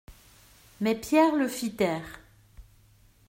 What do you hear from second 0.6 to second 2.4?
Mais Pierre le fit taire.